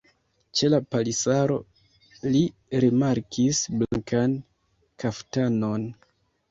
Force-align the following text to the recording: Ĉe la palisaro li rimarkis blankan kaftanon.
Ĉe 0.59 0.69
la 0.73 0.77
palisaro 0.95 1.57
li 2.37 2.41
rimarkis 2.85 3.63
blankan 3.77 4.39
kaftanon. 5.05 5.89